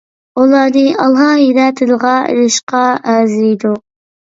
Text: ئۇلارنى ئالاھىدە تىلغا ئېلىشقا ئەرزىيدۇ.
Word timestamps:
ئۇلارنى 0.43 0.85
ئالاھىدە 1.03 1.67
تىلغا 1.83 2.15
ئېلىشقا 2.33 2.83
ئەرزىيدۇ. 2.97 3.79